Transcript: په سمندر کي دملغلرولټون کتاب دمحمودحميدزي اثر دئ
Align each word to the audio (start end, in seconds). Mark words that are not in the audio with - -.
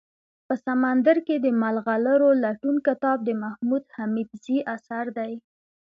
په 0.47 0.53
سمندر 0.67 1.15
کي 1.27 1.35
دملغلرولټون 1.45 2.75
کتاب 2.87 3.17
دمحمودحميدزي 3.29 4.57
اثر 4.75 5.05
دئ 5.17 5.33